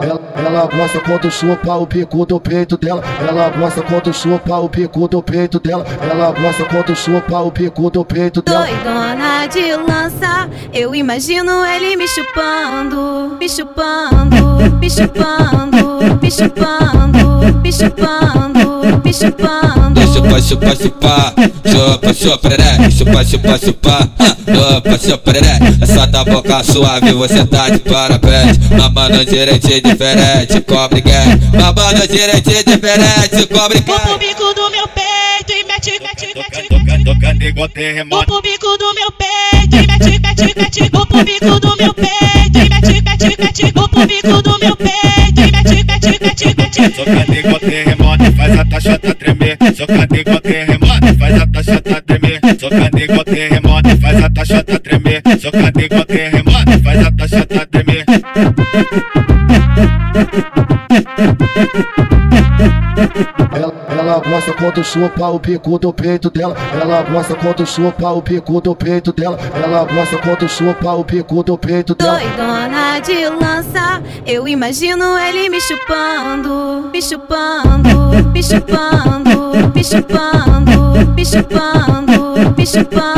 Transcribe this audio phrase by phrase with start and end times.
[0.00, 3.02] Ela, ela gosta quando chupa o bico do peito dela.
[3.20, 5.84] Ela gosta quando chupa o bico do peito dela.
[6.00, 8.64] Ela gosta quando chupa o bico do peito dela.
[8.64, 17.72] Doidona de lança, eu imagino ele me chupando, me chupando, me chupando, me chupando, me
[17.72, 20.07] chupando, me chupando.
[20.28, 21.34] Chupa, chupa, chupa,
[21.64, 22.90] chupa, chupa, né?
[22.90, 24.10] Chupa, chupa, chupa,
[24.44, 25.58] chupa, chupa, né?
[25.80, 28.58] Essa da boca suave, você tá de parabéns.
[28.70, 31.14] Mamando direitinho diferente, cobre gay.
[31.58, 34.28] Mamando direitinho diferente, cobre Vou pro gay.
[34.28, 37.04] bico do meu peito e mete, mete, mete, mete.
[37.04, 38.26] tocando igual Vou terremoto.
[38.26, 40.90] pro bico do meu peito e mete, mete, mete.
[40.92, 43.72] Vou pro bico do meu peito e mete, mete, mete.
[43.74, 46.90] Vou pro bico do meu peito e mete, mete, mete, mete.
[46.90, 47.57] Tocando igual
[48.78, 49.56] taxota tremer.
[49.76, 52.40] Tocando igual terremoto, faz a taxota tremer.
[52.58, 55.22] Tocando igual terremoto, faz a taxota tremer.
[55.22, 58.04] Tocando igual terremoto, faz a taxota tremer.
[63.54, 63.67] Ela,
[64.08, 66.56] ela gosta quando chupa o bico do peito dela.
[66.72, 69.38] Ela gosta quando chupa o bico do peito dela.
[69.54, 72.18] Ela gosta quando chupa o bico do peito dela.
[72.18, 81.24] Doidona de lança, eu imagino ele me chupando, me chupando, me chupando, me chupando, me
[81.24, 83.17] chupando, me chupando.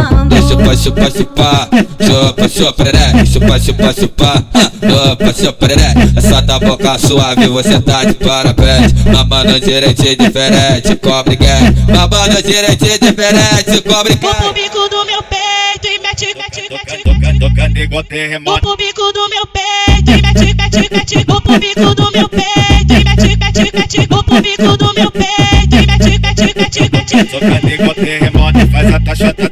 [0.60, 1.68] Chupa, chupa, chupa,
[2.04, 3.24] chupa, chupa, né?
[3.24, 4.44] Chupa, chupa, chupa,
[4.84, 5.94] chupa, chupa, né?
[6.16, 8.92] Essa da boca suave, você tá de parabéns.
[9.04, 11.48] Mamando direitinho diferente, cobre gay.
[11.88, 14.62] Mamando direitinho diferente, cobre Vou pro gay.
[14.64, 17.38] bico do meu peito e mete, mete, mete, mete.
[17.40, 18.60] tocando igual terremoto.
[18.60, 21.24] pro bico do meu peito e mete, mete, mete.
[21.26, 24.06] Vou pro bico do meu peito e mete, mete, mete.
[24.06, 27.24] Pro bico do meu peito e mete, mete, mete, mete.
[27.24, 29.49] Tocando igual terremoto, faz a taxota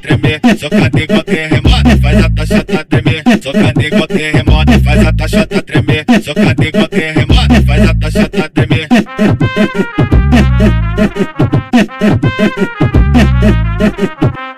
[0.69, 3.23] Tocando igual terremoto, faz a taxota tremer.
[3.41, 6.05] Tocando igual terremoto, faz a taxota tremer.
[6.05, 8.89] Tocando igual terremoto, faz a taxota tremer.
[14.21, 14.58] Ela,